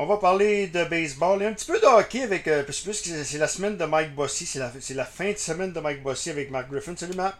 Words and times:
On 0.00 0.06
va 0.06 0.16
parler 0.16 0.68
de 0.68 0.84
baseball 0.84 1.42
et 1.42 1.46
un 1.46 1.52
petit 1.52 1.66
peu 1.66 1.80
de 1.80 1.84
hockey 1.84 2.22
avec. 2.22 2.46
Euh, 2.46 2.62
parce 2.62 2.82
que 2.82 2.92
c'est 2.92 3.36
la 3.36 3.48
semaine 3.48 3.76
de 3.76 3.84
Mike 3.84 4.14
Bossy. 4.14 4.46
C'est 4.46 4.60
la, 4.60 4.70
la, 4.94 5.04
fin 5.04 5.32
de 5.32 5.36
semaine 5.36 5.72
de 5.72 5.80
Mike 5.80 6.04
Bossy 6.04 6.30
avec 6.30 6.52
Mark 6.52 6.70
Griffin. 6.70 6.94
Salut 6.94 7.16
Marc. 7.16 7.34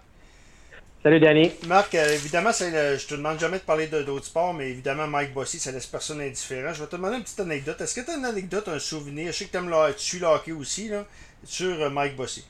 Salut 1.00 1.21
Danny. 1.21 1.52
Marc, 1.68 1.94
euh, 1.94 2.12
évidemment, 2.12 2.50
je 2.50 3.06
te 3.06 3.14
demande 3.14 3.38
jamais 3.38 3.58
de 3.58 3.62
parler 3.62 3.86
d'autres 3.86 4.24
sports, 4.24 4.52
mais 4.54 4.71
évidemment, 4.71 5.06
Mike 5.06 5.32
Bossy, 5.32 5.60
ça 5.60 5.71
laisse 5.71 5.86
personne 5.86 6.21
indifférent. 6.21 6.72
Je 6.72 6.80
vais 6.80 6.88
te 6.88 6.96
demander 6.96 7.18
une 7.18 7.22
petite 7.22 7.38
anecdote. 7.38 7.80
Est-ce 7.80 8.00
que 8.00 8.05
tu 8.05 8.11
as 8.11 8.16
une 8.16 8.25
anecdote, 8.25 8.66
un 8.66 8.80
souvenir? 8.80 9.29
Je 9.29 9.38
sais 9.38 9.45
que 9.45 9.56
tu 9.93 9.98
suis 9.98 10.18
le 10.18 10.27
hockey 10.27 10.50
aussi, 10.50 10.88
là, 10.88 11.04
sur 11.45 11.80
euh, 11.80 11.90
Mike 11.90 12.16
Bossy. 12.16 12.45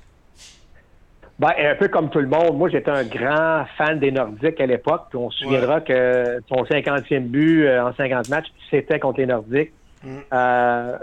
Ben, 1.38 1.52
un 1.59 1.75
peu 1.75 1.88
comme 1.88 2.09
tout 2.09 2.20
le 2.20 2.29
monde, 2.29 2.56
moi 2.56 2.70
j'étais 2.70 2.90
un 2.90 3.04
grand 3.04 3.66
fan 3.77 4.00
des 4.00 4.11
Nordiques 4.11 4.59
à 4.59 4.66
l'époque. 4.66 5.02
Puis 5.11 5.18
on 5.18 5.30
se 5.30 5.45
souviendra 5.45 5.82
que 5.82 6.40
son 6.48 6.64
50e 6.64 7.27
but 7.27 7.68
en 7.79 7.95
50 7.95 8.30
matchs, 8.30 8.48
c'était 8.70 8.98
contre 8.98 9.20
les 9.20 9.27
Nordiques. 9.27 9.72
Mm. 10.05 10.19
Euh, 10.33 10.99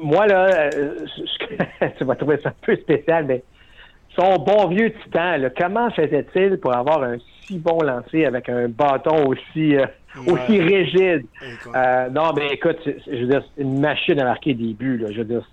moi, 0.00 0.26
là, 0.26 0.70
euh, 0.74 1.06
tu 1.98 2.04
vas 2.04 2.14
trouver 2.14 2.38
ça 2.42 2.50
un 2.50 2.54
peu 2.62 2.76
spécial, 2.76 3.24
mais 3.26 3.42
son 4.16 4.36
bon 4.36 4.68
vieux 4.68 4.92
titan, 5.04 5.36
comment 5.56 5.90
faisait-il 5.90 6.58
pour 6.58 6.76
avoir 6.76 7.02
un 7.02 7.16
si 7.42 7.58
bon 7.58 7.80
lancer 7.82 8.24
avec 8.24 8.48
un 8.48 8.68
bâton 8.68 9.26
aussi, 9.26 9.76
euh, 9.76 9.86
aussi 10.26 10.60
rigide? 10.60 11.24
non, 12.12 12.32
mais 12.36 12.48
écoute, 12.52 12.78
je 12.84 13.16
veux 13.16 13.26
dire, 13.26 13.44
une 13.56 13.80
machine 13.80 14.20
à 14.20 14.24
marquer 14.24 14.54
des 14.54 14.74
buts. 14.74 14.98
Là, 14.98 15.10
je 15.10 15.18
veux 15.18 15.24
dire, 15.24 15.48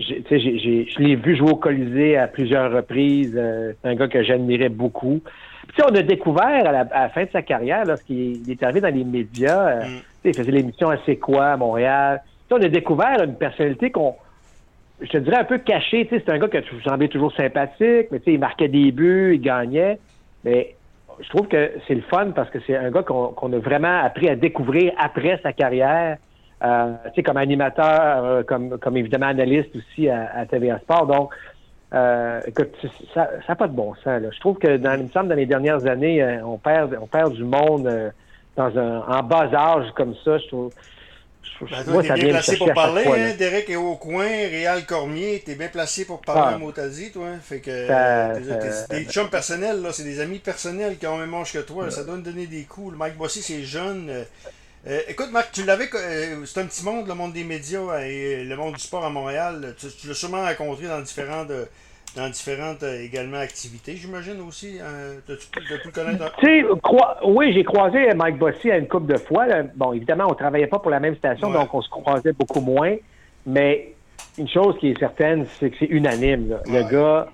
je 0.00 0.98
l'ai 0.98 1.14
vu 1.14 1.36
jouer 1.36 1.50
au 1.50 1.56
Colisée 1.56 2.16
à 2.16 2.26
plusieurs 2.26 2.72
reprises. 2.72 3.34
c'est 3.34 3.88
un 3.88 3.94
gars 3.94 4.08
que 4.08 4.22
j'admirais 4.22 4.70
beaucoup. 4.70 5.20
Puis, 5.68 5.82
on 5.84 5.94
a 5.94 6.02
découvert 6.02 6.66
à 6.66 6.72
la, 6.72 7.08
fin 7.10 7.24
de 7.24 7.30
sa 7.30 7.42
carrière, 7.42 7.84
lorsqu'il 7.84 8.50
est 8.50 8.62
arrivé 8.62 8.80
dans 8.80 8.94
les 8.94 9.04
médias, 9.04 9.84
mm. 9.84 10.00
Il 10.24 10.34
faisait 10.34 10.50
l'émission 10.50 10.90
à 10.90 10.96
C'est 11.06 11.16
quoi 11.16 11.46
à 11.46 11.56
Montréal. 11.56 12.22
on 12.50 12.56
a 12.56 12.68
découvert 12.68 13.22
une 13.22 13.36
personnalité 13.36 13.90
qu'on, 13.90 14.16
je 15.00 15.08
te 15.08 15.18
dirais, 15.18 15.38
un 15.38 15.44
peu 15.44 15.58
cachée. 15.58 16.06
C'est 16.10 16.28
un 16.28 16.38
gars 16.38 16.48
que 16.48 16.58
tu 16.58 16.80
semblais 16.82 17.08
toujours 17.08 17.32
sympathique, 17.34 18.08
mais 18.10 18.20
il 18.26 18.38
marquait 18.38 18.68
des 18.68 18.92
buts, 18.92 19.34
il 19.34 19.40
gagnait. 19.40 19.98
Mais 20.44 20.74
je 21.20 21.28
trouve 21.28 21.48
que 21.48 21.72
c'est 21.86 21.94
le 21.94 22.02
fun 22.02 22.32
parce 22.34 22.50
que 22.50 22.58
c'est 22.66 22.76
un 22.76 22.90
gars 22.90 23.02
qu'on 23.02 23.52
a 23.52 23.58
vraiment 23.58 24.00
appris 24.02 24.28
à 24.28 24.36
découvrir 24.36 24.92
après 24.98 25.40
sa 25.42 25.52
carrière. 25.52 26.18
Euh, 26.62 26.92
comme 27.24 27.38
animateur, 27.38 28.22
euh, 28.22 28.42
comme, 28.42 28.78
comme 28.78 28.94
évidemment 28.98 29.28
analyste 29.28 29.74
aussi 29.74 30.10
à, 30.10 30.30
à 30.34 30.44
TVA 30.44 30.78
Sport. 30.80 31.06
Donc, 31.06 31.30
euh, 31.94 32.40
écoute, 32.46 32.68
ça 33.14 33.30
n'a 33.48 33.56
pas 33.56 33.66
de 33.66 33.72
bon 33.72 33.94
sens. 34.04 34.22
Je 34.30 34.40
trouve 34.40 34.58
que 34.58 34.76
dans, 34.76 34.92
il 34.94 35.04
me 35.04 35.08
semble, 35.08 35.28
dans 35.28 35.34
les 35.36 35.46
dernières 35.46 35.86
années, 35.86 36.22
euh, 36.22 36.44
on 36.44 36.58
perd 36.58 36.96
on 37.00 37.06
perd 37.06 37.32
du 37.32 37.44
monde 37.44 38.12
dans 38.56 38.76
un, 38.78 39.00
en 39.00 39.22
bas 39.22 39.50
âge 39.52 39.92
comme 39.96 40.14
ça, 40.24 40.38
je 40.38 40.46
trouve. 40.48 40.72
Ben, 41.60 41.84
moi, 41.88 42.02
ça 42.02 42.14
bien 42.14 42.30
placé 42.30 42.56
pour 42.56 42.72
parler, 42.72 43.04
hein? 43.06 43.34
Derek 43.38 43.68
est 43.68 43.76
au 43.76 43.94
coin, 43.96 44.26
Réal 44.26 44.86
Cormier, 44.86 45.42
t'es 45.44 45.54
bien 45.56 45.68
placé 45.68 46.06
pour 46.06 46.22
parler 46.22 46.58
ah. 46.58 46.80
à 46.80 47.10
toi. 47.12 47.28
Fait 47.42 47.60
que 47.60 48.88
des 48.88 49.04
chums 49.04 49.28
personnels, 49.28 49.82
là, 49.82 49.92
c'est 49.92 50.04
des 50.04 50.20
amis 50.20 50.38
personnels 50.38 50.96
qui 50.96 51.06
ont 51.06 51.18
le 51.18 51.26
même 51.26 51.34
âge 51.34 51.52
que 51.52 51.58
toi. 51.58 51.90
Ça 51.90 52.04
doit 52.04 52.16
me 52.16 52.22
donner 52.22 52.46
des 52.46 52.62
coups. 52.62 52.92
Le 52.92 52.98
Mike 52.98 53.16
Bossy, 53.16 53.42
c'est 53.42 53.62
jeune. 53.62 54.08
Euh, 54.08 54.24
euh, 54.86 55.00
écoute, 55.08 55.30
Marc, 55.32 55.52
tu 55.52 55.64
l'avais. 55.64 55.90
Euh, 55.94 56.46
c'est 56.46 56.60
un 56.60 56.66
petit 56.66 56.82
monde, 56.82 57.06
le 57.06 57.14
monde 57.14 57.34
des 57.34 57.44
médias 57.44 58.00
et 58.00 58.42
le 58.42 58.56
monde 58.56 58.74
du 58.74 58.80
sport 58.80 59.04
à 59.04 59.10
Montréal. 59.10 59.74
Tu, 59.78 59.88
tu 59.88 60.08
l'as 60.08 60.14
sûrement 60.14 60.42
rencontré 60.42 60.86
dans 60.86 61.00
différents 61.00 61.44
dans 62.16 62.28
différentes 62.28 62.82
euh, 62.82 63.02
également 63.02 63.38
activités, 63.38 63.96
j'imagine 63.96 64.40
aussi. 64.40 64.78
Euh, 64.80 65.20
tu 65.26 65.34
pu 65.82 65.90
connaître? 65.92 66.32
oui, 67.24 67.52
j'ai 67.52 67.64
croisé 67.64 68.12
Mike 68.14 68.38
Bossy 68.38 68.70
à 68.70 68.78
une 68.78 68.88
couple 68.88 69.12
de 69.12 69.18
fois. 69.18 69.46
Bon, 69.76 69.92
évidemment, 69.92 70.24
on 70.26 70.30
ne 70.30 70.34
travaillait 70.34 70.66
pas 70.66 70.78
pour 70.78 70.90
la 70.90 71.00
même 71.00 71.16
station, 71.16 71.50
donc 71.50 71.72
on 71.72 71.82
se 71.82 71.88
croisait 71.88 72.32
beaucoup 72.32 72.60
moins. 72.60 72.96
Mais 73.46 73.94
une 74.38 74.48
chose 74.48 74.76
qui 74.78 74.88
est 74.88 74.98
certaine, 74.98 75.46
c'est 75.58 75.70
que 75.70 75.76
c'est 75.78 75.86
unanime. 75.86 76.58
Le 76.66 76.90
gars, 76.90 77.28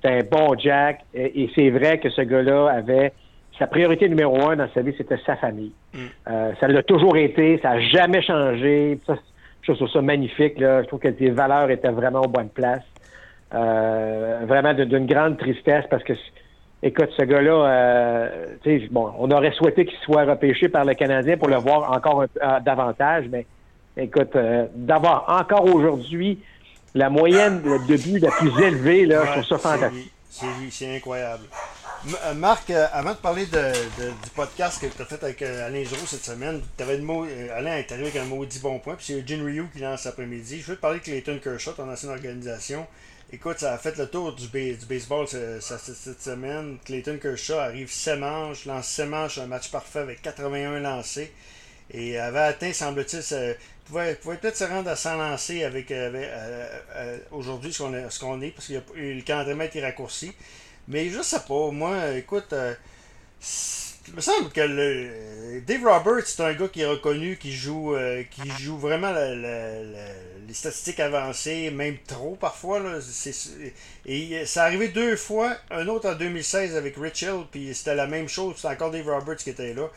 c'est 0.00 0.10
un 0.10 0.22
bon 0.22 0.56
Jack. 0.58 1.00
Et, 1.14 1.50
c'est 1.54 1.70
vrai 1.70 1.98
que 1.98 2.10
ce 2.10 2.22
gars-là 2.22 2.68
avait 2.68 3.12
sa 3.58 3.66
priorité 3.66 4.08
numéro 4.08 4.48
un 4.48 4.56
dans 4.56 4.68
sa 4.74 4.82
vie, 4.82 4.94
c'était 4.96 5.18
sa 5.24 5.36
famille. 5.36 5.72
Mm. 5.92 5.98
Euh, 6.28 6.52
ça 6.60 6.66
l'a 6.66 6.82
toujours 6.82 7.16
été, 7.16 7.58
ça 7.62 7.74
n'a 7.74 7.80
jamais 7.80 8.22
changé. 8.22 8.98
Ça, 9.06 9.16
je 9.62 9.72
trouve 9.72 9.88
ça 9.88 10.02
magnifique. 10.02 10.58
Là. 10.58 10.82
Je 10.82 10.88
trouve 10.88 11.00
que 11.00 11.12
ses 11.16 11.30
valeurs 11.30 11.70
étaient 11.70 11.90
vraiment 11.90 12.22
au 12.22 12.28
bonne 12.28 12.48
place. 12.48 12.82
Euh, 13.52 14.40
vraiment 14.48 14.74
d'une 14.74 15.06
grande 15.06 15.38
tristesse 15.38 15.84
parce 15.88 16.02
que, 16.02 16.14
écoute, 16.82 17.10
ce 17.16 17.22
gars-là, 17.22 17.52
euh, 17.52 18.86
bon, 18.90 19.12
on 19.18 19.30
aurait 19.30 19.52
souhaité 19.52 19.84
qu'il 19.84 19.98
soit 19.98 20.24
repêché 20.24 20.68
par 20.68 20.84
le 20.84 20.94
Canadien 20.94 21.36
pour 21.36 21.48
le 21.48 21.56
voir 21.56 21.92
encore 21.92 22.22
euh, 22.22 22.60
davantage, 22.60 23.26
mais 23.30 23.46
écoute, 23.96 24.36
d'avoir 24.74 25.26
encore 25.28 25.72
aujourd'hui 25.72 26.40
la 26.94 27.10
moyenne 27.10 27.62
de 27.62 27.96
but 27.96 28.18
la 28.18 28.30
plus 28.30 28.60
élevée, 28.60 29.06
là, 29.06 29.22
je 29.24 29.30
trouve 29.32 29.44
ça 29.44 29.58
fantastique. 29.58 30.12
C'est 30.70 30.96
incroyable. 30.96 31.44
Marc, 32.34 32.70
avant 32.70 33.12
de 33.12 33.16
parler 33.16 33.46
de, 33.46 33.72
du 34.02 34.30
podcast 34.34 34.80
que 34.80 34.86
tu 34.94 35.00
as 35.00 35.04
fait 35.04 35.22
avec 35.22 35.42
Alain 35.42 35.84
Giroux 35.84 36.06
cette 36.06 36.24
semaine, 36.24 36.60
avais 36.80 36.98
mot, 36.98 37.24
Alain 37.56 37.76
est 37.76 37.90
arrivé 37.92 38.08
avec 38.08 38.16
un 38.16 38.24
maudit 38.24 38.58
bon 38.58 38.78
point, 38.80 38.94
puis 38.94 39.06
c'est 39.06 39.14
Eugene 39.14 39.44
Ryu 39.44 39.66
qui 39.72 39.80
lance 39.80 40.04
l'après-midi. 40.04 40.60
Je 40.60 40.66
veux 40.66 40.76
te 40.76 40.80
parler 40.80 40.98
de 40.98 41.04
Clayton 41.04 41.38
Kershaw, 41.42 41.72
ton 41.72 41.88
ancienne 41.88 42.12
organisation. 42.12 42.84
Écoute, 43.34 43.58
ça 43.58 43.74
a 43.74 43.78
fait 43.78 43.96
le 43.96 44.06
tour 44.06 44.32
du, 44.32 44.46
baseball 44.46 45.26
cette 45.26 46.22
semaine. 46.22 46.78
Clayton 46.84 47.18
Kershaw 47.20 47.54
arrive 47.54 47.90
7 47.90 48.20
manches, 48.20 48.64
lance 48.64 48.86
7 48.86 49.08
manches, 49.08 49.38
un 49.38 49.48
match 49.48 49.72
parfait 49.72 49.98
avec 49.98 50.22
81 50.22 50.78
lancés. 50.78 51.32
Et 51.90 52.16
avait 52.16 52.38
atteint, 52.38 52.72
semble-t-il, 52.72 53.56
pouvait, 53.86 54.14
pouvait 54.14 54.36
peut-être 54.36 54.56
se 54.56 54.62
rendre 54.62 54.88
à 54.88 54.94
100 54.94 55.16
lancés 55.16 55.64
avec, 55.64 55.90
euh, 55.90 56.12
euh, 56.14 56.78
euh, 56.94 57.18
aujourd'hui 57.32 57.72
ce 57.72 58.20
qu'on 58.20 58.40
est, 58.40 58.50
parce 58.50 58.68
que 58.68 58.74
le 58.94 59.20
calendrier 59.22 59.68
est 59.80 59.84
raccourci. 59.84 60.32
Mais 60.86 61.08
je 61.08 61.20
sais 61.20 61.40
pas, 61.40 61.72
moi, 61.72 62.12
écoute, 62.12 62.54
il 64.08 64.14
me 64.14 64.20
semble 64.20 64.50
que 64.50 64.60
le, 64.60 65.60
Dave 65.60 65.84
Roberts, 65.84 66.26
c'est 66.26 66.42
un 66.42 66.52
gars 66.52 66.68
qui 66.68 66.82
est 66.82 66.86
reconnu, 66.86 67.36
qui 67.36 67.52
joue, 67.52 67.94
euh, 67.94 68.22
qui 68.30 68.48
joue 68.62 68.76
vraiment 68.76 69.12
les 69.12 70.54
statistiques 70.54 71.00
avancées, 71.00 71.70
même 71.70 71.96
trop 72.06 72.36
parfois. 72.36 72.80
Là, 72.80 72.98
et 74.06 74.46
ça 74.46 74.64
arrivé 74.64 74.88
deux 74.88 75.16
fois, 75.16 75.56
un 75.70 75.88
autre 75.88 76.08
en 76.08 76.14
2016 76.14 76.76
avec 76.76 76.96
Rich 76.96 77.22
Hill, 77.22 77.44
puis 77.50 77.74
c'était 77.74 77.94
la 77.94 78.06
même 78.06 78.28
chose, 78.28 78.56
c'est 78.58 78.68
encore 78.68 78.90
Dave 78.90 79.08
Roberts 79.08 79.36
qui 79.36 79.50
était 79.50 79.74
là. 79.74 79.88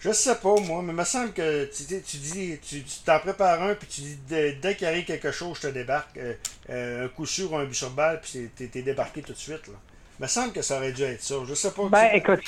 Je 0.00 0.12
sais 0.12 0.34
pas, 0.34 0.54
moi, 0.60 0.82
mais 0.82 0.92
il 0.92 0.96
me 0.96 1.04
semble 1.04 1.32
que 1.32 1.64
tu, 1.64 2.02
tu 2.02 2.16
dis, 2.18 2.58
tu 2.60 2.82
t'en 3.06 3.20
prépares 3.20 3.62
un, 3.62 3.74
puis 3.74 3.88
tu 3.88 4.00
dis, 4.02 4.18
dès 4.60 4.76
qu'il 4.76 4.86
arrive 4.86 5.06
quelque 5.06 5.32
chose, 5.32 5.56
je 5.56 5.68
te 5.68 5.72
débarque. 5.72 6.18
Euh, 6.18 6.34
euh, 6.68 7.06
un 7.06 7.08
coup 7.08 7.24
sûr 7.24 7.56
un 7.56 7.64
but 7.64 7.74
sur 7.74 7.88
balle, 7.88 8.20
puis 8.20 8.50
t'es 8.54 8.82
débarqué 8.82 9.22
tout 9.22 9.32
de 9.32 9.38
suite. 9.38 9.66
Là. 9.68 9.74
Me 10.20 10.26
semble 10.26 10.52
que 10.52 10.62
ça 10.62 10.76
aurait 10.76 10.92
dû 10.92 11.02
être 11.02 11.20
ça. 11.20 11.34
Je 11.46 11.54
sais 11.54 11.72
pas. 11.72 11.88
Ben, 11.90 12.08
écoute, 12.14 12.40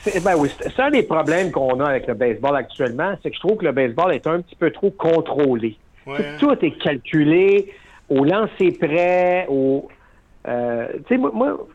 c'est, 0.00 0.22
ben 0.22 0.36
oui, 0.36 0.50
c'est 0.60 0.80
un 0.80 0.90
des 0.90 1.02
problèmes 1.02 1.50
qu'on 1.50 1.80
a 1.80 1.88
avec 1.88 2.06
le 2.06 2.14
baseball 2.14 2.56
actuellement, 2.56 3.16
c'est 3.22 3.30
que 3.30 3.36
je 3.36 3.40
trouve 3.40 3.56
que 3.56 3.64
le 3.64 3.72
baseball 3.72 4.12
est 4.12 4.26
un 4.26 4.40
petit 4.42 4.56
peu 4.56 4.70
trop 4.70 4.90
contrôlé. 4.90 5.78
Tout 6.38 6.56
est 6.62 6.78
calculé, 6.78 7.72
au 8.08 8.24
lancer 8.24 8.72
près, 8.72 9.46
au. 9.48 9.88
Euh, 10.46 10.86
tu 11.08 11.14
sais, 11.14 11.16
moi, 11.16 11.66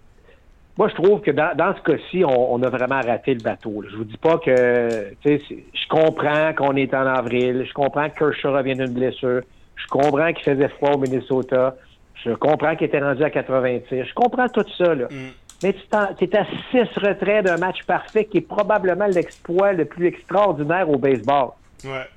moi, 0.77 0.87
je 0.87 0.95
trouve 0.95 1.21
que 1.21 1.31
dans, 1.31 1.55
dans 1.55 1.75
ce 1.75 1.81
cas-ci, 1.81 2.23
on, 2.23 2.63
a 2.63 2.69
vraiment 2.69 3.01
raté 3.01 3.33
le 3.33 3.41
bateau. 3.41 3.83
Je 3.89 3.95
vous 3.95 4.05
dis 4.05 4.17
pas 4.17 4.37
que. 4.37 5.11
Tu 5.21 5.37
sais, 5.37 5.41
je 5.49 5.87
comprends 5.89 6.53
qu'on 6.53 6.75
est 6.75 6.93
en 6.93 7.05
avril, 7.05 7.65
je 7.67 7.73
comprends 7.73 8.09
que 8.09 8.17
Kershaw 8.17 8.53
revient 8.53 8.75
d'une 8.75 8.93
blessure, 8.93 9.41
je 9.75 9.87
comprends 9.87 10.31
qu'il 10.31 10.45
faisait 10.45 10.69
froid 10.69 10.91
au 10.91 10.97
Minnesota. 10.97 11.75
Je 12.23 12.31
comprends 12.31 12.75
qu'il 12.75 12.87
était 12.87 12.99
rendu 12.99 13.23
à 13.23 13.29
86. 13.29 14.05
Je 14.05 14.13
comprends 14.13 14.47
tout 14.47 14.65
ça, 14.77 14.93
là. 14.93 15.07
Mm. 15.09 15.31
Mais 15.63 15.73
tu 15.73 16.25
es 16.25 16.35
à 16.35 16.45
six 16.71 16.87
retraits 16.97 17.45
d'un 17.45 17.57
match 17.57 17.83
parfait 17.83 18.25
qui 18.25 18.39
est 18.39 18.47
probablement 18.47 19.05
l'exploit 19.05 19.73
le 19.73 19.85
plus 19.85 20.07
extraordinaire 20.07 20.89
au 20.89 20.97
baseball. 20.97 21.49
Ouais. 21.83 22.07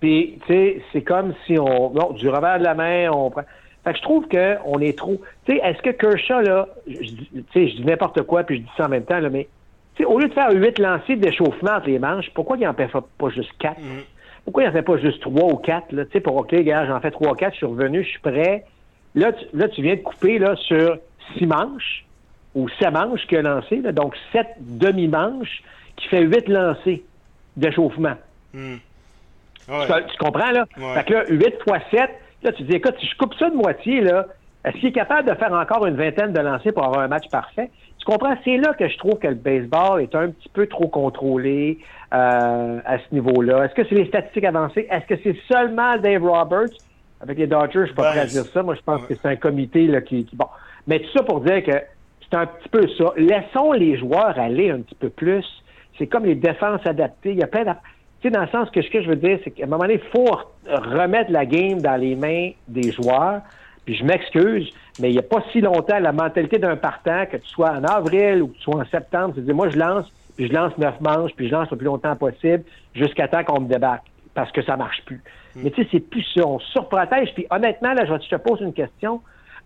Puis, 0.00 0.38
tu 0.46 0.52
sais, 0.52 0.82
c'est 0.92 1.02
comme 1.02 1.34
si 1.46 1.58
on. 1.58 1.90
Non, 1.90 2.12
du 2.12 2.28
revers 2.28 2.58
de 2.58 2.64
la 2.64 2.74
main, 2.74 3.10
on 3.10 3.30
prend. 3.30 3.42
Fait 3.84 3.92
que 3.92 3.98
je 3.98 4.02
trouve 4.02 4.28
qu'on 4.28 4.78
est 4.78 4.96
trop. 4.96 5.20
Tu 5.44 5.52
sais, 5.52 5.60
est-ce 5.64 5.82
que 5.82 5.90
Kershaw, 5.90 6.40
là, 6.40 6.68
tu 6.86 7.44
sais, 7.52 7.68
je 7.68 7.76
dis 7.76 7.84
n'importe 7.84 8.22
quoi, 8.22 8.44
puis 8.44 8.58
je 8.58 8.62
dis 8.62 8.70
ça 8.76 8.86
en 8.86 8.88
même 8.88 9.04
temps, 9.04 9.18
là, 9.18 9.28
mais, 9.28 9.48
tu 9.96 10.02
sais, 10.02 10.08
au 10.08 10.18
lieu 10.20 10.28
de 10.28 10.32
faire 10.32 10.52
huit 10.52 10.78
lancers 10.78 11.16
d'échauffement 11.16 11.72
entre 11.72 11.88
les 11.88 11.98
manches, 11.98 12.30
pourquoi 12.32 12.56
il 12.56 12.64
n'en 12.64 12.74
fait 12.74 12.88
pas 13.18 13.28
juste 13.30 13.50
quatre? 13.58 13.80
Mm. 13.80 14.02
Pourquoi 14.44 14.62
il 14.62 14.66
n'en 14.66 14.72
fait 14.72 14.82
pas 14.82 14.98
juste 14.98 15.20
trois 15.20 15.52
ou 15.52 15.56
quatre, 15.56 15.90
là? 15.92 16.04
Tu 16.04 16.12
sais, 16.12 16.20
pour, 16.20 16.36
OK, 16.36 16.54
gars, 16.54 16.86
j'en 16.86 17.00
fais 17.00 17.10
trois 17.10 17.32
ou 17.32 17.34
quatre, 17.34 17.54
je 17.54 17.58
suis 17.58 17.66
revenu, 17.66 18.04
je 18.04 18.08
suis 18.08 18.20
prêt. 18.20 18.64
Là 19.14 19.32
tu, 19.32 19.44
là, 19.52 19.68
tu 19.68 19.82
viens 19.82 19.96
de 19.96 20.00
couper 20.00 20.38
là, 20.38 20.56
sur 20.56 20.98
six 21.36 21.46
manches 21.46 22.04
ou 22.54 22.68
sept 22.80 22.92
manches 22.92 23.26
qu'il 23.26 23.38
a 23.38 23.42
lancé, 23.42 23.78
donc 23.92 24.14
sept 24.32 24.48
demi-manches 24.58 25.62
qui 25.96 26.08
fait 26.08 26.22
huit 26.22 26.48
lancers 26.48 26.98
d'échauffement. 27.56 28.16
Hmm. 28.52 28.76
Tu, 29.66 30.16
comprends, 30.18 30.50
là? 30.50 30.66
Fait 30.94 31.04
que 31.04 31.12
là, 31.14 31.24
8 31.28 31.62
fois 31.64 31.78
7, 31.90 32.10
là, 32.42 32.52
tu 32.52 32.62
dis, 32.64 32.74
écoute, 32.74 32.94
si 32.98 33.06
je 33.06 33.16
coupe 33.16 33.34
ça 33.34 33.48
de 33.48 33.54
moitié, 33.54 34.00
là, 34.00 34.26
est-ce 34.64 34.76
qu'il 34.76 34.88
est 34.88 34.92
capable 34.92 35.28
de 35.28 35.34
faire 35.34 35.52
encore 35.52 35.86
une 35.86 35.96
vingtaine 35.96 36.32
de 36.32 36.40
lancers 36.40 36.72
pour 36.72 36.84
avoir 36.84 37.00
un 37.00 37.08
match 37.08 37.28
parfait? 37.30 37.70
Tu 37.98 38.04
comprends? 38.04 38.34
C'est 38.44 38.56
là 38.56 38.74
que 38.74 38.88
je 38.88 38.96
trouve 38.98 39.18
que 39.18 39.28
le 39.28 39.34
baseball 39.34 40.02
est 40.02 40.14
un 40.14 40.30
petit 40.30 40.48
peu 40.48 40.66
trop 40.66 40.88
contrôlé 40.88 41.78
euh, 42.12 42.80
à 42.84 42.98
ce 42.98 43.14
niveau-là. 43.14 43.64
Est-ce 43.64 43.74
que 43.74 43.88
c'est 43.88 43.94
les 43.94 44.06
statistiques 44.06 44.44
avancées? 44.44 44.88
Est-ce 44.90 45.06
que 45.06 45.20
c'est 45.22 45.36
seulement 45.52 45.96
Dave 45.98 46.24
Roberts? 46.24 46.76
Avec 47.22 47.38
les 47.38 47.46
Dodgers, 47.46 47.72
je 47.72 47.80
ne 47.80 47.86
suis 47.86 47.94
pas 47.94 48.10
prêt 48.10 48.20
à 48.20 48.26
dire 48.26 48.44
ça. 48.44 48.62
Moi, 48.62 48.74
je 48.74 48.80
pense 48.80 49.02
que 49.02 49.14
c'est 49.14 49.28
un 49.28 49.36
comité 49.36 49.86
là, 49.86 50.00
qui, 50.00 50.26
Bon. 50.32 50.46
Mais 50.86 50.98
tout 50.98 51.10
ça 51.16 51.22
pour 51.22 51.40
dire 51.40 51.62
que 51.62 51.72
c'est 52.20 52.36
un 52.36 52.46
petit 52.46 52.68
peu 52.68 52.88
ça. 52.98 53.12
Laissons 53.16 53.72
les 53.72 53.96
joueurs 53.96 54.38
aller 54.38 54.70
un 54.70 54.80
petit 54.80 54.96
peu 54.96 55.08
plus. 55.08 55.44
C'est 55.98 56.08
comme 56.08 56.24
les 56.24 56.34
défenses 56.34 56.84
adaptées. 56.84 57.30
Il 57.30 57.38
y 57.38 57.42
a 57.42 57.46
plein 57.46 57.64
Tu 57.64 57.70
sais, 58.22 58.30
dans 58.30 58.40
le 58.40 58.48
sens 58.48 58.68
que 58.70 58.82
ce 58.82 58.90
que 58.90 59.02
je 59.02 59.08
veux 59.08 59.16
dire, 59.16 59.38
c'est 59.44 59.52
qu'à 59.52 59.64
un 59.64 59.66
moment 59.66 59.84
donné, 59.84 60.00
il 60.02 60.10
faut 60.10 60.36
remettre 60.66 61.30
la 61.30 61.46
game 61.46 61.80
dans 61.80 61.96
les 61.96 62.16
mains 62.16 62.50
des 62.66 62.90
joueurs. 62.90 63.42
Puis 63.84 63.96
je 63.96 64.04
m'excuse, 64.04 64.72
mais 65.00 65.10
il 65.10 65.12
n'y 65.12 65.18
a 65.18 65.22
pas 65.22 65.42
si 65.52 65.60
longtemps, 65.60 65.98
la 65.98 66.12
mentalité 66.12 66.58
d'un 66.58 66.76
partant, 66.76 67.26
que 67.26 67.36
tu 67.36 67.48
sois 67.48 67.70
en 67.70 67.84
avril 67.84 68.42
ou 68.42 68.48
que 68.48 68.56
tu 68.56 68.62
sois 68.62 68.76
en 68.76 68.84
septembre, 68.84 69.34
tu 69.34 69.40
dis, 69.40 69.52
moi, 69.52 69.68
je 69.70 69.78
lance, 69.78 70.06
puis 70.36 70.48
je 70.48 70.52
lance 70.52 70.76
neuf 70.78 71.00
manches, 71.00 71.32
puis 71.36 71.48
je 71.48 71.52
lance 71.52 71.70
le 71.70 71.76
plus 71.76 71.86
longtemps 71.86 72.14
possible 72.14 72.62
jusqu'à 72.94 73.26
temps 73.26 73.42
qu'on 73.42 73.60
me 73.60 73.68
débarque, 73.68 74.06
parce 74.34 74.50
que 74.52 74.62
ça 74.62 74.76
marche 74.76 75.02
plus. 75.04 75.22
Hmm. 75.54 75.62
Mais 75.64 75.70
tu 75.70 75.82
sais, 75.82 75.88
c'est 75.92 76.00
plus 76.00 76.24
ça. 76.34 76.46
On 76.46 76.58
surprotège. 76.58 77.32
Puis 77.34 77.46
honnêtement, 77.50 77.92
là, 77.92 78.04
je 78.06 78.28
te 78.28 78.36
pose 78.36 78.60
une 78.60 78.72
question. 78.72 79.20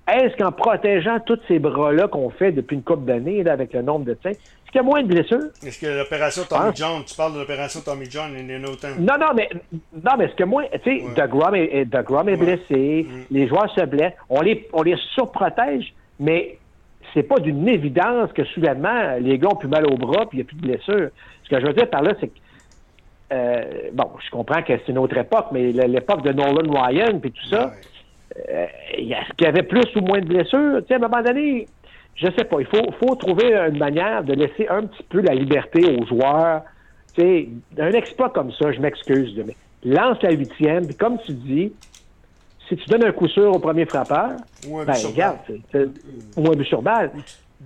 Est-ce 0.09 0.37
qu'en 0.37 0.53
protégeant 0.53 1.19
tous 1.21 1.41
ces 1.49 1.59
bras-là 1.59 2.07
qu'on 2.07 2.31
fait 2.31 2.53
depuis 2.53 2.77
une 2.77 2.83
couple 2.83 3.07
d'années, 3.07 3.47
avec 3.49 3.73
le 3.73 3.83
nombre 3.83 4.05
de 4.05 4.15
tirs, 4.15 4.31
est-ce 4.31 4.71
qu'il 4.71 4.77
y 4.77 4.79
a 4.79 4.83
moins 4.85 5.03
de 5.03 5.09
blessures? 5.09 5.51
Est-ce 5.65 5.81
que 5.81 5.87
l'opération 5.87 6.43
Tommy 6.49 6.71
John, 6.77 7.03
tu 7.05 7.17
parles 7.17 7.35
de 7.35 7.41
l'opération 7.41 7.81
Tommy 7.81 8.09
John, 8.09 8.31
il 8.39 8.49
y 8.49 8.57
en 8.57 8.65
a 8.65 8.71
autant? 8.71 8.89
Non, 9.01 9.15
non, 9.19 9.35
mais, 9.35 9.49
non, 9.73 10.13
mais 10.17 10.27
est-ce 10.27 10.37
que 10.37 10.45
moins, 10.45 10.65
tu 10.73 10.79
sais, 10.85 11.03
ouais. 11.03 11.61
est, 11.61 11.81
est 11.81 12.37
blessé, 12.37 13.07
mm. 13.09 13.35
les 13.35 13.49
joueurs 13.49 13.73
se 13.75 13.85
blessent, 13.85 14.15
on 14.29 14.43
les, 14.43 14.69
on 14.73 14.83
les 14.83 14.97
surprotège, 15.15 15.93
mais 16.21 16.59
c'est 17.15 17.23
pas 17.23 17.41
d'une 17.41 17.67
évidence 17.69 18.33
que 18.33 18.45
soudainement, 18.45 19.17
les 19.21 19.39
gars 19.39 19.49
ont 19.49 19.57
plus 19.57 19.69
mal 19.69 19.87
au 19.87 19.97
bras 19.97 20.27
puis 20.29 20.39
il 20.39 20.43
n'y 20.43 20.43
a 20.43 20.45
plus 20.45 20.57
de 20.57 20.63
blessures. 20.63 21.11
Ce 21.45 21.49
que 21.49 21.61
je 21.61 21.67
veux 21.67 21.73
dire 21.73 21.89
par 21.89 22.03
là, 22.03 22.13
c'est 22.21 22.29
que, 22.29 22.39
euh, 23.33 23.65
bon, 23.93 24.11
je 24.25 24.31
comprends 24.31 24.63
que 24.63 24.73
c'est 24.79 24.89
une 24.89 24.99
autre 24.99 25.17
époque, 25.17 25.47
mais 25.53 25.73
l'époque 25.73 26.23
de 26.23 26.33
Nolan 26.33 26.71
Ryan 26.71 27.19
puis 27.19 27.33
tout 27.33 27.47
ça, 27.49 27.73
euh, 28.49 28.67
est-ce 28.93 29.33
qu'il 29.37 29.47
y 29.47 29.49
avait 29.49 29.63
plus 29.63 29.85
ou 29.97 30.01
moins 30.01 30.21
de 30.21 30.27
blessures? 30.27 30.81
Tu 30.83 30.89
sais, 30.89 30.95
à 30.95 30.97
un 30.97 31.09
moment 31.09 31.23
donné, 31.23 31.69
je 32.15 32.27
sais 32.37 32.45
pas. 32.45 32.61
Il 32.61 32.67
faut, 32.67 32.93
faut 33.01 33.15
trouver 33.17 33.55
une 33.55 33.79
manière 33.79 34.23
de 34.23 34.35
laisser 34.35 34.69
un 34.69 34.83
petit 34.83 35.03
peu 35.05 35.21
la 35.21 35.35
liberté 35.35 35.81
aux 35.85 36.07
joueurs. 36.07 36.63
Tu 37.15 37.23
sais, 37.23 37.49
un 37.79 37.93
exploit 37.93 38.31
comme 38.31 38.53
ça, 38.53 38.73
je 38.73 38.81
m'excuse, 38.81 39.43
mais 39.45 39.57
lance 39.85 40.23
la 40.23 40.33
huitième, 40.33 40.87
puis 40.87 40.97
comme 40.97 41.19
tu 41.27 41.33
dis, 41.33 41.73
si 42.69 42.77
tu 42.77 42.89
donnes 42.89 43.05
un 43.05 43.13
coup 43.13 43.29
sûr 43.29 43.55
au 43.55 43.59
premier 43.59 43.87
frappeur, 43.87 44.31
ben, 44.85 44.95
regarde, 45.07 45.39
ou 46.37 46.47
un 46.47 46.57
but 46.57 46.65
sur 46.67 46.83
balle. 46.83 47.11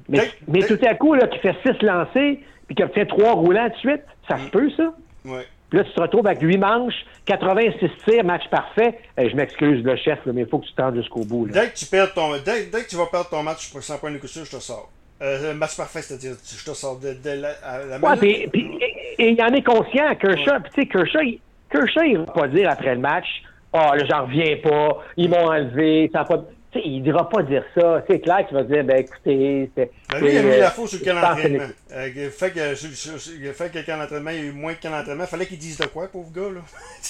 Mais, 0.09 0.19
mais 0.47 0.61
tout 0.61 0.79
à 0.87 0.95
coup, 0.95 1.15
là, 1.15 1.27
tu 1.29 1.39
fais 1.41 1.55
six 1.65 1.83
lancés, 1.83 2.41
puis 2.67 2.75
qu'il 2.77 2.85
obtient 2.85 3.07
trois 3.07 3.33
roulants 3.33 3.69
de 3.69 3.75
suite, 3.75 4.03
ça 4.29 4.37
se 4.39 4.51
peut, 4.51 4.71
ça? 4.77 4.93
Ouais. 5.25 5.47
Puis 5.69 5.79
là, 5.79 5.85
tu 5.85 5.93
te 5.93 6.01
retrouves 6.01 6.27
avec 6.27 6.43
8 6.43 6.59
manches, 6.59 7.07
86 7.27 7.91
tirs, 8.05 8.25
match 8.25 8.49
parfait. 8.51 8.99
je 9.17 9.35
m'excuse, 9.37 9.85
le 9.85 9.97
chef, 9.97 10.19
mais 10.27 10.43
il 10.43 10.49
faut 10.49 10.59
que 10.59 10.67
tu 10.67 10.73
te 10.73 10.95
jusqu'au 10.97 11.25
bout. 11.25 11.47
Dès 11.49 11.69
que 11.69 11.77
tu 11.77 11.87
perds 11.87 12.13
ton, 12.13 12.33
dès, 12.45 12.67
que 12.67 12.89
tu 12.89 12.97
vas 12.97 13.07
perdre 13.07 13.31
ton 13.31 13.43
match 13.43 13.71
sans 13.81 13.99
point 13.99 14.11
de 14.11 14.19
coup 14.19 14.27
je 14.27 14.41
te 14.41 14.61
sors. 14.61 14.91
Euh, 15.23 15.55
match 15.55 15.77
parfait, 15.77 16.03
c'est-à-dire, 16.03 16.33
je 16.33 16.65
te 16.65 16.75
sors 16.75 16.99
de, 16.99 17.15
la, 17.25 17.55
la 17.87 17.99
ouais, 17.99 18.17
puis, 18.17 18.49
puis, 18.49 18.79
et 19.19 19.31
il 19.33 19.43
en 19.43 19.53
est 19.53 19.63
conscient, 19.63 20.15
Kershaw. 20.17 20.53
Ouais. 20.53 20.61
Puis, 20.61 20.73
tu 20.75 20.81
sais, 20.81 20.87
Kershaw, 20.89 21.21
il, 21.21 21.41
Kershaw, 21.71 22.03
il 22.05 22.19
va 22.19 22.25
pas 22.25 22.49
dire 22.49 22.71
après 22.71 22.95
le 22.95 23.01
match, 23.01 23.27
«Ah, 23.73 23.91
oh, 23.93 23.97
là, 23.97 24.05
j'en 24.09 24.23
reviens 24.23 24.57
pas, 24.57 25.05
ils 25.17 25.29
m'ont 25.29 25.47
enlevé, 25.47 26.11
ça 26.13 26.25
pas...» 26.25 26.43
sais, 26.73 26.83
il 26.85 27.01
ne 27.01 27.07
devra 27.07 27.29
pas 27.29 27.43
dire 27.43 27.65
ça. 27.75 28.03
C'est 28.09 28.21
clair 28.21 28.47
qu'il 28.47 28.57
va 28.57 28.65
dire, 28.65 28.85
ben 28.85 28.99
écoutez, 28.99 29.71
c'est. 29.75 29.91
Ben 30.11 30.21
lui, 30.21 30.33
il 30.33 30.39
a 30.39 30.43
mis 30.43 30.59
la 30.59 30.71
faute 30.71 30.89
sur 30.89 30.99
le 30.99 31.05
camp 31.05 31.21
d'entraînement. 31.21 31.65
Euh, 31.93 32.09
il, 32.15 32.31
fait 32.31 32.51
que, 32.51 33.39
il 33.39 33.49
a 33.49 33.53
fait 33.53 33.73
que 33.73 33.79
le 33.79 33.85
camp 33.85 33.99
d'entraînement, 33.99 34.31
il 34.31 34.37
y 34.37 34.41
a 34.41 34.45
eu 34.45 34.53
moins 34.53 34.73
de 34.73 34.79
camp 34.79 34.91
d'entraînement. 34.91 35.25
Il 35.25 35.31
fallait 35.31 35.47
qu'il 35.47 35.59
dise 35.59 35.79
de 35.79 35.87
quoi, 35.87 36.09
pauvre 36.09 36.31
gars, 36.33 36.51
là? 36.55 36.61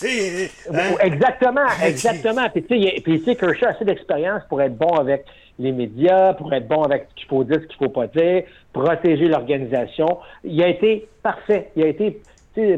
hein? 0.75 0.97
Exactement, 1.01 1.67
exactement. 1.85 2.49
Puis 2.51 2.65
tu 2.65 3.25
sais, 3.25 3.37
Kershaw 3.37 3.67
a 3.67 3.69
assez 3.71 3.85
d'expérience 3.85 4.43
pour 4.49 4.61
être 4.63 4.77
bon 4.77 4.95
avec 4.95 5.25
les 5.59 5.73
médias, 5.73 6.33
pour 6.35 6.53
être 6.55 6.67
bon 6.67 6.83
avec 6.83 7.07
ce 7.11 7.15
qu'il 7.17 7.29
faut 7.29 7.45
dire, 7.45 7.61
ce 7.61 7.67
qu'il 7.67 7.77
ne 7.81 7.87
faut 7.87 7.93
pas 7.93 8.07
dire, 8.07 8.45
protéger 8.73 9.29
l'organisation. 9.29 10.19
Il 10.43 10.63
a 10.63 10.69
été 10.69 11.07
parfait. 11.23 11.71
Il 11.77 11.83
a 11.83 11.89
été 11.89 12.21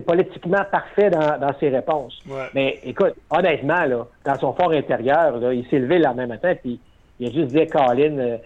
politiquement 0.07 0.65
parfait 0.71 1.11
dans, 1.11 1.39
dans 1.39 1.53
ses 1.59 1.71
réponses. 1.71 2.23
Mais 2.55 2.79
écoute, 2.85 3.15
honnêtement, 3.31 3.85
là, 3.85 4.07
dans 4.25 4.39
son 4.39 4.53
fort 4.53 4.73
intérieur, 4.73 5.39
là, 5.39 5.53
il 5.53 5.67
s'est 5.69 5.79
levé 5.79 5.99
le 5.99 6.05
lendemain 6.05 6.27
matin, 6.27 6.55
puis 6.61 6.79
il 7.19 7.29
a 7.29 7.31
juste 7.33 7.55
dit, 7.55 7.67
Colin, 7.67 8.19
euh, 8.19 8.37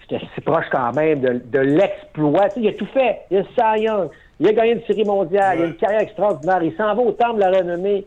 j'étais 0.00 0.24
si 0.34 0.40
proche 0.40 0.66
quand 0.70 0.92
même 0.92 1.20
de, 1.20 1.40
de 1.44 1.58
l'exploit. 1.58 2.48
Il 2.56 2.68
a 2.68 2.72
tout 2.72 2.86
fait. 2.86 3.20
Il 3.30 3.38
a 3.38 3.44
Cy 3.56 3.82
Young. 3.84 4.10
Il 4.38 4.48
a 4.48 4.52
gagné 4.52 4.72
une 4.72 4.82
série 4.82 5.04
mondiale. 5.04 5.58
Il 5.58 5.62
a 5.62 5.66
une 5.66 5.76
carrière 5.76 6.00
extraordinaire. 6.00 6.62
Il 6.62 6.74
s'en 6.76 6.94
va 6.94 7.02
au 7.02 7.12
temple 7.12 7.36
de 7.36 7.40
la 7.40 7.50
renommée. 7.50 8.06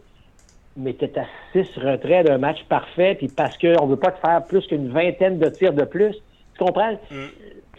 Mais 0.78 0.94
tu 0.94 1.06
à 1.06 1.26
six 1.52 1.68
retraits 1.78 2.26
d'un 2.28 2.38
match 2.38 2.64
parfait, 2.70 3.16
puis 3.16 3.28
parce 3.28 3.58
qu'on 3.58 3.86
ne 3.86 3.90
veut 3.90 3.98
pas 3.98 4.12
te 4.12 4.20
faire 4.20 4.44
plus 4.46 4.66
qu'une 4.68 4.90
vingtaine 4.90 5.40
de 5.40 5.50
tirs 5.50 5.74
de 5.74 5.84
plus. 5.84 6.16
Tu 6.58 6.64
comprends? 6.64 6.94
Mm. 7.12 7.26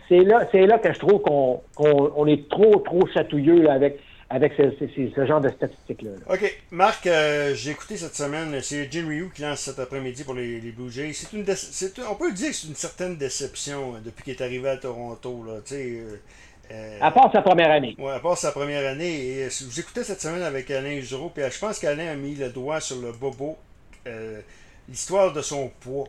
C'est 0.09 0.25
là, 0.25 0.41
c'est 0.51 0.67
là 0.67 0.79
que 0.79 0.93
je 0.93 0.99
trouve 0.99 1.21
qu'on, 1.23 1.61
qu'on 1.77 2.27
est 2.27 2.49
trop, 2.51 2.77
trop 2.81 3.07
chatouilleux 3.15 3.63
là, 3.63 3.75
avec 3.75 4.01
avec 4.31 4.53
ce, 4.57 5.27
genre 5.27 5.41
de 5.41 5.49
statistiques-là. 5.49 6.13
OK. 6.33 6.59
Marc, 6.71 7.05
euh, 7.09 7.53
j'ai 7.55 7.73
écouté 7.73 7.97
cette 7.97 8.15
semaine, 8.15 8.61
c'est 8.63 8.91
Jim 8.91 9.09
Ryu 9.09 9.29
qui 9.35 9.43
lance 9.43 9.59
cet 9.59 9.81
après-midi 9.81 10.23
pour 10.23 10.35
les, 10.35 10.61
les, 10.61 10.71
Blue 10.71 10.89
Jays. 10.89 11.13
C'est 11.13 11.33
une 11.33 11.45
on 12.09 12.15
peut 12.15 12.33
dire 12.33 12.51
que 12.51 12.55
c'est 12.55 12.69
une 12.69 12.77
certaine 12.77 13.17
déception 13.17 13.97
hein, 13.97 14.01
depuis 14.05 14.23
qu'il 14.23 14.35
est 14.35 14.41
arrivé 14.41 14.69
à 14.69 14.77
Toronto. 14.77 15.45
Là, 15.45 15.55
euh, 15.73 16.17
euh, 16.71 16.99
à 17.01 17.11
part 17.11 17.33
sa 17.33 17.43
première 17.43 17.73
année. 17.73 17.97
Oui, 17.99 18.13
à 18.13 18.21
part 18.21 18.39
sa 18.39 18.53
première 18.53 18.89
année. 18.89 19.41
Et, 19.41 19.49
vous 19.49 19.81
écoutez 19.81 20.05
cette 20.05 20.21
semaine 20.21 20.43
avec 20.43 20.71
Alain 20.71 21.01
Giroux, 21.01 21.31
puis 21.31 21.43
je 21.51 21.59
pense 21.59 21.81
qu'Alain 21.81 22.13
a 22.13 22.15
mis 22.15 22.37
le 22.37 22.51
doigt 22.51 22.81
sur 22.81 23.01
le 23.01 23.11
bobo. 23.11 23.59
L'histoire 24.89 25.33
de 25.33 25.43
son 25.43 25.73
poids. 25.81 26.07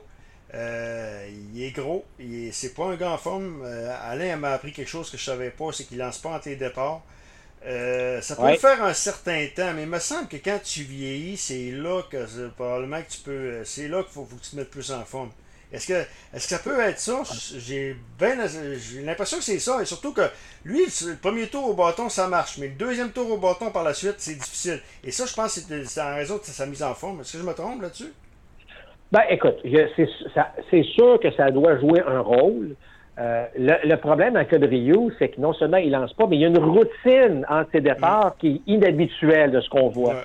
il 0.53 1.63
est 1.63 1.71
gros, 1.71 2.05
c'est 2.51 2.75
pas 2.75 2.85
un 2.85 2.95
gars 2.97 3.13
en 3.13 3.17
forme. 3.17 3.65
Alain 4.03 4.35
m'a 4.35 4.51
appris 4.51 4.73
quelque 4.73 4.89
chose 4.89 5.09
que 5.09 5.17
je 5.17 5.23
savais 5.23 5.49
pas, 5.49 5.71
c'est 5.71 5.85
qu'il 5.85 5.97
lance 5.97 6.19
pas 6.19 6.29
en 6.29 6.39
tes 6.39 6.55
départs. 6.55 7.01
Euh, 7.65 8.21
ça 8.21 8.35
peut 8.35 8.55
faire 8.55 8.83
un 8.83 8.93
certain 8.93 9.45
temps, 9.55 9.73
mais 9.75 9.83
il 9.83 9.89
me 9.89 9.99
semble 9.99 10.27
que 10.27 10.37
quand 10.37 10.59
tu 10.63 10.81
vieillis, 10.81 11.37
c'est 11.37 11.71
là 11.71 12.01
que 12.09 12.47
probablement 12.49 13.01
que 13.01 13.09
tu 13.09 13.19
peux. 13.19 13.31
Euh, 13.31 13.63
c'est 13.63 13.87
là 13.87 14.01
qu'il 14.03 14.13
faut, 14.13 14.23
que 14.23 14.41
tu 14.43 14.51
te 14.51 14.55
mettes 14.55 14.71
plus 14.71 14.91
en 14.91 15.05
forme. 15.05 15.29
Est-ce 15.71 15.87
que, 15.87 15.93
est-ce 16.33 16.49
que 16.49 16.55
ça 16.55 16.59
peut 16.59 16.79
être 16.81 16.99
ça? 16.99 17.21
J'ai 17.57 17.95
ben, 18.19 18.39
j'ai 18.77 19.01
l'impression 19.03 19.37
que 19.37 19.43
c'est 19.43 19.59
ça. 19.59 19.81
Et 19.81 19.85
surtout 19.85 20.11
que 20.11 20.27
lui, 20.65 20.85
le 20.85 21.15
premier 21.15 21.47
tour 21.47 21.69
au 21.69 21.73
bâton, 21.73 22.09
ça 22.09 22.27
marche. 22.27 22.57
Mais 22.57 22.67
le 22.67 22.73
deuxième 22.73 23.11
tour 23.11 23.31
au 23.31 23.37
bâton 23.37 23.71
par 23.71 23.83
la 23.83 23.93
suite, 23.93 24.15
c'est 24.17 24.35
difficile. 24.35 24.81
Et 25.03 25.11
ça, 25.11 25.25
je 25.25 25.33
pense 25.33 25.59
que 25.59 25.85
c'est 25.85 26.01
en 26.01 26.15
raison 26.15 26.37
de 26.37 26.43
sa 26.43 26.65
mise 26.65 26.83
en 26.83 26.93
forme. 26.93 27.21
Est-ce 27.21 27.33
que 27.33 27.39
je 27.39 27.43
me 27.43 27.53
trompe 27.53 27.81
là-dessus? 27.83 28.11
Ben, 29.11 29.21
écoute, 29.29 29.57
c'est 29.63 30.83
sûr 30.83 31.19
que 31.21 31.31
ça 31.35 31.51
doit 31.51 31.79
jouer 31.79 32.01
un 32.07 32.21
rôle. 32.21 32.75
Euh, 33.21 33.45
le, 33.55 33.95
problème 33.97 34.35
avec 34.35 34.49
de 34.49 34.65
Rio, 34.65 35.11
c'est 35.19 35.29
que 35.29 35.39
non 35.39 35.53
seulement 35.53 35.77
il 35.77 35.91
lance 35.91 36.13
pas, 36.13 36.25
mais 36.27 36.37
il 36.37 36.41
y 36.41 36.45
a 36.45 36.47
une 36.47 36.57
routine 36.57 37.45
entre 37.47 37.69
ses 37.71 37.81
départs 37.81 38.35
qui 38.39 38.47
est 38.47 38.71
inhabituelle 38.71 39.51
de 39.51 39.61
ce 39.61 39.69
qu'on 39.69 39.89
voit. 39.89 40.23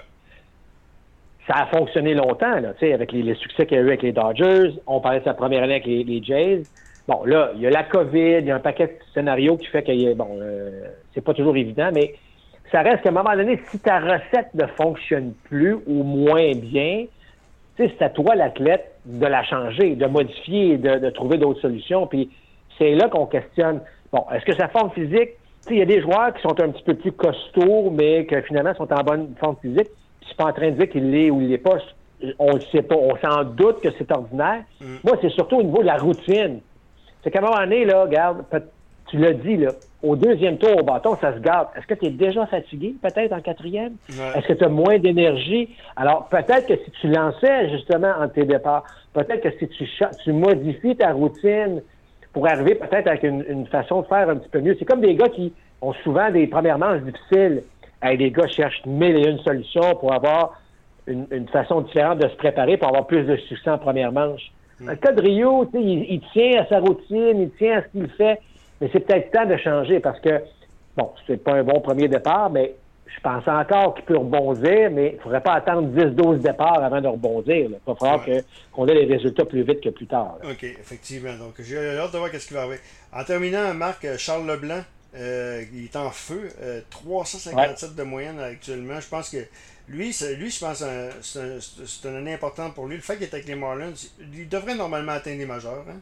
Ça 1.47 1.55
a 1.57 1.67
fonctionné 1.67 2.15
longtemps, 2.15 2.59
là, 2.59 2.73
avec 2.81 3.13
les, 3.13 3.35
succès 3.35 3.67
qu'il 3.67 3.77
y 3.77 3.81
a 3.81 3.83
eu 3.83 3.89
avec 3.89 4.03
les 4.03 4.13
Dodgers. 4.13 4.71
On 4.87 5.01
parlait 5.01 5.19
de 5.19 5.25
sa 5.25 5.35
première 5.35 5.63
année 5.63 5.75
avec 5.75 5.87
les, 5.87 6.23
Jays. 6.23 6.63
Bon, 7.07 7.23
là, 7.25 7.51
il 7.55 7.61
y 7.61 7.67
a 7.67 7.71
la 7.71 7.85
COVID, 7.85 8.39
il 8.39 8.47
y 8.47 8.51
a 8.51 8.57
un 8.57 8.61
paquet 8.61 8.87
de 8.87 8.93
scénarios 9.13 9.59
qui 9.59 9.67
fait 9.67 9.83
que, 9.83 10.15
bon, 10.15 10.39
euh, 10.41 10.87
c'est 11.15 11.21
pas 11.21 11.35
toujours 11.35 11.57
évident, 11.57 11.91
mais 11.93 12.15
ça 12.73 12.81
reste 12.81 13.03
qu'à 13.03 13.11
un 13.11 13.13
moment 13.13 13.37
donné, 13.37 13.61
si 13.69 13.79
ta 13.79 14.01
recette 14.01 14.55
ne 14.55 14.67
fonctionne 14.69 15.35
plus 15.45 15.77
ou 15.87 16.03
moins 16.03 16.53
bien, 16.55 17.05
c'est 17.77 18.01
à 18.01 18.09
toi, 18.09 18.35
l'athlète, 18.35 18.93
de 19.05 19.27
la 19.27 19.45
changer, 19.45 19.97
de 19.97 20.07
modifier, 20.07 20.79
de, 20.79 20.99
de 20.99 21.11
trouver 21.11 21.37
d'autres 21.37 21.61
solutions. 21.61 22.07
Puis 22.07 22.31
c'est 22.79 22.95
là 22.95 23.09
qu'on 23.09 23.27
questionne. 23.27 23.81
Bon, 24.13 24.25
est-ce 24.35 24.45
que 24.45 24.55
sa 24.55 24.69
forme 24.69 24.91
physique, 24.91 25.31
il 25.71 25.79
y 25.79 25.83
a 25.83 25.87
des 25.87 26.01
joueurs 26.01 26.33
qui 26.35 26.43
sont 26.43 26.61
un 26.61 26.71
petit 26.71 26.83
peu 26.83 26.95
plus 26.95 27.13
costauds, 27.13 27.91
mais 27.91 28.25
que 28.27 28.41
finalement 28.43 28.75
sont 28.75 28.93
en 28.93 29.03
bonne 29.03 29.35
forme 29.39 29.57
physique. 29.61 29.89
Je 30.23 30.27
suis 30.27 30.37
pas 30.37 30.47
en 30.47 30.53
train 30.53 30.71
de 30.71 30.77
dire 30.77 30.89
qu'il 30.89 31.11
l'est 31.11 31.31
ou 31.31 31.41
il 31.41 31.49
l'est 31.49 31.59
pas. 31.59 31.79
On 32.39 32.55
ne 32.55 32.61
sait 32.61 32.83
pas. 32.83 32.97
On 32.97 33.17
s'en 33.17 33.45
doute 33.45 33.81
que 33.81 33.89
c'est 33.99 34.11
ordinaire. 34.11 34.63
Mm. 34.81 34.97
Moi, 35.05 35.17
c'est 35.21 35.31
surtout 35.31 35.57
au 35.57 35.63
niveau 35.63 35.81
de 35.81 35.87
la 35.87 35.97
routine. 35.97 36.61
C'est 37.23 37.31
qu'à 37.31 37.41
un 37.41 37.43
moment 37.43 37.59
donné, 37.59 37.85
là, 37.85 38.03
regarde, 38.03 38.45
tu 39.09 39.19
l'as 39.19 39.33
dit, 39.33 39.57
là, 39.57 39.73
au 40.03 40.17
deuxième 40.17 40.59
tour 40.59 40.77
au 40.79 40.83
bâton, 40.83 41.17
ça 41.21 41.35
se 41.35 41.41
garde. 41.41 41.69
Est-ce 41.77 41.87
que 41.87 41.95
tu 41.95 42.07
es 42.07 42.11
déjà 42.11 42.47
fatigué, 42.47 42.95
peut-être, 43.03 43.33
en 43.33 43.41
quatrième? 43.41 43.95
Est-ce 44.09 44.47
que 44.47 44.53
tu 44.53 44.65
as 44.65 44.69
moins 44.69 44.99
d'énergie? 44.99 45.77
Alors, 45.97 46.29
peut-être 46.29 46.67
que 46.67 46.77
si 46.77 46.91
tu 47.01 47.09
lançais, 47.09 47.71
justement, 47.71 48.13
en 48.21 48.29
tes 48.29 48.45
départs, 48.45 48.85
peut-être 49.13 49.43
que 49.43 49.59
si 49.59 49.69
tu, 49.69 49.89
tu 50.25 50.33
modifies 50.33 50.97
ta 50.97 51.13
routine, 51.13 51.83
pour 52.37 52.47
arriver 52.47 52.75
peut-être 52.75 53.07
avec 53.07 53.23
une, 53.23 53.67
façon 53.69 54.03
de 54.03 54.07
faire 54.09 54.29
un 54.29 54.37
petit 54.37 54.51
peu 54.51 54.61
mieux. 54.61 54.77
C'est 54.79 54.85
comme 54.85 55.01
des 55.01 55.15
gars 55.15 55.31
qui 55.31 55.55
ont 55.81 55.95
souvent 56.05 56.31
des 56.31 56.47
premières 56.47 56.79
manches 56.79 57.01
difficiles. 57.01 57.63
et 58.07 58.17
des 58.19 58.31
gars 58.31 58.47
cherchent 58.47 58.85
mille 58.85 59.17
et 59.17 59.31
une 59.31 59.39
solutions 59.39 59.95
pour 59.99 60.13
avoir 60.13 60.61
une, 61.07 61.49
façon 61.51 61.81
différente 61.81 62.19
de 62.19 62.29
se 62.29 62.37
préparer 62.37 62.77
pour 62.77 62.89
avoir 62.89 63.07
plus 63.07 63.25
de 63.25 63.37
succès 63.37 63.71
en 63.71 63.79
première 63.79 64.13
manche. 64.13 64.53
Dans 64.81 64.89
hmm. 64.89 64.91
le 64.91 64.97
cas 64.97 65.13
de 65.13 65.23
Rio, 65.23 65.71
il, 65.73 66.05
il, 66.11 66.21
tient 66.35 66.61
à 66.61 66.67
sa 66.67 66.79
routine, 66.79 67.41
il 67.41 67.51
tient 67.57 67.79
à 67.79 67.83
ce 67.85 67.89
qu'il 67.89 68.07
fait. 68.11 68.39
Mais 68.83 68.91
c'est 68.93 69.01
peut-être 69.01 69.31
temps 69.31 69.47
de 69.47 69.57
changer 69.57 70.01
parce 70.01 70.21
que, 70.21 70.43
bon, 70.95 71.13
c'est 71.27 71.43
pas 71.43 71.55
un 71.55 71.65
bon 71.65 71.81
premier 71.81 72.07
départ, 72.07 72.51
mais 72.51 72.75
je 73.07 73.21
pense 73.21 73.47
encore 73.47 73.95
qu'il 73.95 74.05
peut 74.05 74.17
rebondir, 74.17 74.91
mais 74.91 75.11
il 75.11 75.17
ne 75.17 75.21
faudrait 75.21 75.43
pas 75.43 75.55
attendre 75.55 75.89
10-12 75.89 76.39
départs 76.39 76.83
avant 76.83 77.01
de 77.01 77.09
rebondir. 77.09 77.57
Il 77.57 77.79
va 77.87 77.95
falloir 77.95 78.25
qu'on 78.73 78.87
ait 78.87 78.95
les 78.95 79.15
résultats 79.15 79.45
plus 79.45 79.63
vite 79.63 79.81
que 79.81 79.91
plus 79.91 80.07
tard. 80.07 80.39
OK, 80.43 80.65
effectivement. 80.65 81.35
Donc, 81.37 81.55
j'ai 81.61 81.99
hâte 81.99 82.13
de 82.13 82.19
voir 82.19 82.31
ce 82.33 82.47
qui 82.47 82.55
va 82.55 82.63
arriver. 82.63 82.81
En 83.13 83.25
terminant, 83.25 83.73
Marc, 83.75 84.05
euh, 84.05 84.19
Charles 84.19 84.47
Leblanc, 84.47 84.83
euh, 85.17 85.63
il 85.73 85.85
est 85.85 85.97
en 85.97 86.11
feu. 86.11 86.51
357 86.91 87.91
euh, 87.91 87.95
de 87.95 88.03
moyenne 88.03 88.41
actuellement. 88.41 89.01
Je 89.01 89.09
pense 89.09 89.31
que 89.31 89.39
lui, 89.89 90.15
lui 90.37 90.51
je 90.51 90.61
pense 90.61 90.81
que 90.81 91.61
c'est 91.87 92.09
une 92.09 92.17
année 92.17 92.35
importante 92.35 92.75
pour 92.75 92.87
lui. 92.87 92.97
Le 92.97 93.03
fait 93.03 93.15
qu'il 93.15 93.25
est 93.25 93.35
avec 93.35 93.47
les 93.47 93.55
Marlins, 93.55 93.93
il 94.21 94.49
devrait 94.49 94.75
normalement 94.75 95.13
atteindre 95.13 95.39
les 95.39 95.47
majeurs. 95.47 95.85
Hein? 95.89 96.01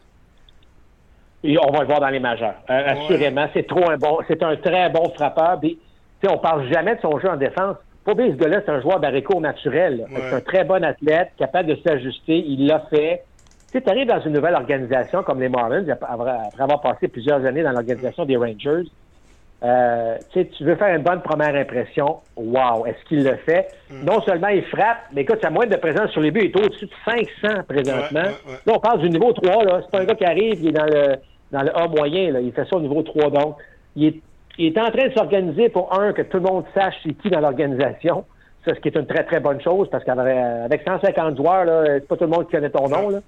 Et 1.43 1.57
on 1.59 1.71
va 1.71 1.81
le 1.81 1.85
voir 1.85 1.99
dans 1.99 2.09
les 2.09 2.19
majeurs. 2.19 2.55
Assurément, 2.67 3.47
c'est 3.53 3.67
trop 3.67 3.89
un 3.89 3.97
bon, 3.97 4.17
c'est 4.27 4.41
un 4.41 4.55
très 4.57 4.89
bon 4.89 5.11
frappeur. 5.11 5.59
Puis, 5.59 5.79
on 6.27 6.37
parle 6.37 6.67
jamais 6.71 6.95
de 6.95 7.01
son 7.01 7.19
jeu 7.19 7.29
en 7.29 7.37
défense. 7.37 7.77
Ce 8.05 8.11
gars-là, 8.11 8.61
c'est 8.63 8.71
un 8.71 8.81
joueur 8.81 8.99
d'arico 8.99 9.39
naturel. 9.39 10.05
C'est 10.13 10.35
un 10.35 10.41
très 10.41 10.63
bon 10.63 10.83
athlète, 10.83 11.31
capable 11.37 11.69
de 11.69 11.77
s'ajuster. 11.85 12.37
Il 12.37 12.67
l'a 12.67 12.81
fait. 12.89 13.23
Tu 13.71 13.81
arrives 13.87 14.07
dans 14.07 14.21
une 14.21 14.33
nouvelle 14.33 14.53
organisation 14.53 15.23
comme 15.23 15.41
les 15.41 15.49
Marlins, 15.49 15.83
après 15.89 16.63
avoir 16.63 16.81
passé 16.81 17.09
plusieurs 17.09 17.43
années 17.45 17.63
dans 17.63 17.71
l'organisation 17.71 18.23
des 18.23 18.37
Rangers. 18.37 18.83
Euh, 19.63 20.17
tu 20.33 20.63
veux 20.63 20.75
faire 20.75 20.95
une 20.95 21.01
bonne 21.01 21.21
première 21.21 21.55
impression. 21.55 22.17
Wow! 22.35 22.85
Est-ce 22.85 23.03
qu'il 23.07 23.23
le 23.23 23.35
fait? 23.37 23.67
Mm. 23.89 24.05
Non 24.05 24.21
seulement 24.21 24.49
il 24.49 24.63
frappe, 24.65 24.99
mais 25.13 25.21
écoute, 25.21 25.39
sa 25.41 25.49
moyenne 25.49 25.73
de 25.73 25.79
présence 25.79 26.11
sur 26.11 26.21
les 26.21 26.29
buts 26.31 26.51
est 26.53 26.55
au-dessus 26.55 26.85
de 26.85 26.91
500 27.41 27.63
présentement. 27.67 28.23
là, 28.65 28.73
on 28.73 28.79
parle 28.79 28.99
du 28.99 29.09
niveau 29.09 29.33
3. 29.33 29.81
C'est 29.81 29.91
pas 29.91 30.01
un 30.01 30.05
gars 30.05 30.15
qui 30.15 30.25
arrive, 30.25 30.61
il 30.61 30.69
est 30.69 30.71
dans 30.71 30.85
le, 30.85 31.15
dans 31.51 31.63
le 31.63 31.75
A 31.75 31.87
moyen. 31.87 32.31
Là. 32.31 32.41
Il 32.41 32.51
fait 32.51 32.65
ça 32.65 32.75
au 32.75 32.81
niveau 32.81 33.01
3. 33.01 33.29
Donc, 33.31 33.57
il 33.95 34.05
est 34.05 34.21
il 34.57 34.67
est 34.67 34.79
en 34.79 34.89
train 34.91 35.07
de 35.07 35.13
s'organiser 35.13 35.69
pour, 35.69 35.93
un, 35.99 36.13
que 36.13 36.21
tout 36.21 36.37
le 36.37 36.43
monde 36.43 36.65
sache 36.73 36.95
c'est 37.03 37.13
qui 37.13 37.29
dans 37.29 37.39
l'organisation. 37.39 38.25
ce 38.65 38.71
qui 38.71 38.87
est 38.87 38.95
une 38.95 39.05
très, 39.05 39.23
très 39.23 39.39
bonne 39.39 39.61
chose, 39.61 39.89
parce 39.89 40.03
qu'avec 40.03 40.81
150 40.83 41.37
joueurs, 41.37 41.65
là, 41.65 41.83
c'est 41.85 42.07
pas 42.07 42.15
tout 42.17 42.23
le 42.23 42.29
monde 42.29 42.45
qui 42.45 42.51
connaît 42.51 42.69
ton 42.69 42.87
nom. 42.87 43.09
Là. 43.09 43.19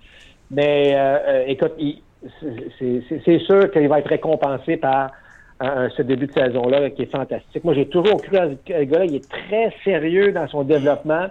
Mais 0.52 0.94
euh, 0.96 1.18
euh, 1.28 1.44
écoute, 1.48 1.74
c'est 2.80 3.40
sûr 3.40 3.72
qu'il 3.72 3.88
va 3.88 4.00
être 4.00 4.10
récompensé 4.10 4.78
par 4.78 5.12
ce 5.60 6.02
début 6.04 6.28
de 6.28 6.34
saison-là 6.34 6.92
qui 6.92 7.04
est 7.04 7.12
fantastique. 7.12 7.64
Moi, 7.64 7.74
j'ai 7.74 7.88
toujours 7.88 8.22
cru 8.22 8.38
à 8.38 8.48
ce 8.50 8.84
gars-là, 8.84 9.06
il 9.06 9.16
est 9.16 9.30
très 9.30 9.74
sérieux 9.84 10.32
dans 10.32 10.48
son 10.48 10.64
développement. 10.64 11.28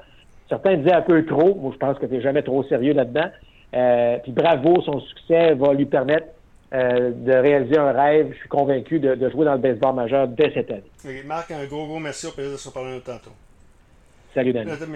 Certains 0.48 0.76
disaient 0.76 0.94
un 0.94 1.02
peu 1.02 1.24
trop. 1.24 1.54
Moi, 1.54 1.72
je 1.72 1.78
pense 1.78 1.98
que 1.98 2.06
tu 2.06 2.20
jamais 2.20 2.42
trop 2.42 2.62
sérieux 2.64 2.92
là-dedans. 2.92 3.28
Euh, 3.74 4.18
puis 4.22 4.32
bravo, 4.32 4.80
son 4.82 5.00
succès 5.00 5.54
va 5.54 5.74
lui 5.74 5.86
permettre 5.86 6.26
euh, 6.74 7.12
de 7.12 7.32
réaliser 7.32 7.78
un 7.78 7.92
rêve. 7.92 8.32
Je 8.32 8.38
suis 8.38 8.48
convaincu 8.48 8.98
de, 8.98 9.28
jouer 9.30 9.44
dans 9.44 9.54
le 9.54 9.60
baseball 9.60 9.94
majeur 9.94 10.28
dès 10.28 10.52
cette 10.52 10.70
année. 10.70 11.22
Marc, 11.24 11.50
un 11.50 11.64
gros, 11.66 11.86
gros 11.86 11.98
merci. 11.98 12.26
Au 12.26 12.32
plaisir 12.32 12.52
de 12.52 12.56
se 12.56 12.70
parler 12.70 13.00
tantôt. 13.00 13.30
Salut, 14.34 14.52
Daniel. 14.52 14.76
Marc 14.76 14.88